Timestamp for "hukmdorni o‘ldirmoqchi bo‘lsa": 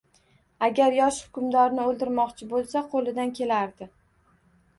1.27-2.83